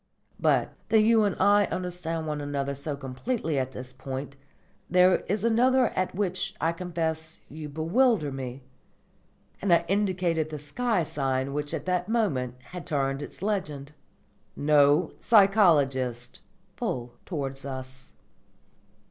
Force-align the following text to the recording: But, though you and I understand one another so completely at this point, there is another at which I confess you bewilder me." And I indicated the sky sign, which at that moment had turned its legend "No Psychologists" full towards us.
But, 0.39 0.73
though 0.89 0.97
you 0.97 1.23
and 1.25 1.35
I 1.39 1.65
understand 1.67 2.25
one 2.25 2.41
another 2.41 2.73
so 2.73 2.95
completely 2.97 3.59
at 3.59 3.71
this 3.73 3.93
point, 3.93 4.35
there 4.89 5.17
is 5.27 5.43
another 5.43 5.89
at 5.89 6.15
which 6.15 6.55
I 6.59 6.71
confess 6.71 7.39
you 7.49 7.69
bewilder 7.69 8.31
me." 8.31 8.63
And 9.61 9.71
I 9.71 9.85
indicated 9.87 10.49
the 10.49 10.57
sky 10.57 11.03
sign, 11.03 11.53
which 11.53 11.71
at 11.71 11.85
that 11.85 12.09
moment 12.09 12.55
had 12.69 12.87
turned 12.87 13.21
its 13.21 13.43
legend 13.43 13.91
"No 14.55 15.11
Psychologists" 15.19 16.39
full 16.77 17.13
towards 17.23 17.63
us. 17.63 18.13